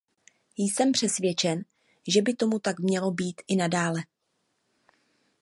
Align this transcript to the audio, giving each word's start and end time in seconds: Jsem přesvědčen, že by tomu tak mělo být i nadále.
Jsem 0.57 0.91
přesvědčen, 0.91 1.65
že 2.07 2.21
by 2.21 2.33
tomu 2.33 2.59
tak 2.59 2.79
mělo 2.79 3.11
být 3.11 3.41
i 3.47 3.55
nadále. 3.55 4.03